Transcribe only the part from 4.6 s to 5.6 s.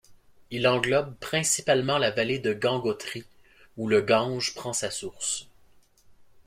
sa source.